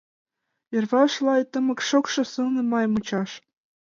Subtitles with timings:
[0.73, 3.31] Йырваш лай тымык, шокшо, сылне май мучаш…